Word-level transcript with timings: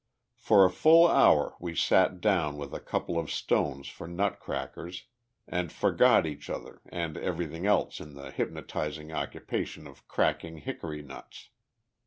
For 0.39 0.65
a 0.65 0.71
full 0.71 1.07
hour 1.07 1.53
we 1.59 1.75
sat 1.75 2.21
down 2.21 2.57
with 2.57 2.73
a 2.73 2.79
couple 2.79 3.19
of 3.19 3.29
stones 3.29 3.87
for 3.87 4.07
nut 4.07 4.39
crackers, 4.39 5.03
and 5.47 5.71
forgot 5.71 6.25
each 6.25 6.49
other 6.49 6.81
and 6.89 7.17
everything 7.17 7.67
else 7.67 7.99
in 7.99 8.15
the 8.15 8.31
hypnotizing 8.31 9.11
occupation 9.11 9.85
of 9.85 10.07
cracking 10.07 10.57
hickory 10.57 11.03
nuts. 11.03 11.49